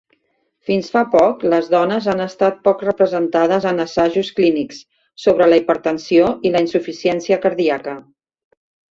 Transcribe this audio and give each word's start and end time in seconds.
Fins 0.67 0.87
fa 0.93 1.01
poc 1.15 1.43
les 1.53 1.67
dones 1.73 2.05
han 2.13 2.21
estat 2.23 2.55
poc 2.67 2.79
representades 2.87 3.67
en 3.71 3.83
assajos 3.83 4.31
clínics 4.39 4.79
sobre 5.25 5.49
la 5.51 5.59
hipertensió 5.61 6.31
i 6.51 6.53
la 6.55 6.63
insuficiència 6.65 7.39
cardíaca. 7.45 7.95